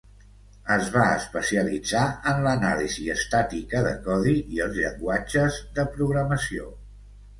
[0.75, 2.01] Es va especialitzar
[2.31, 6.67] en l'anàlisi estàtica de codi i els llenguatges de programació.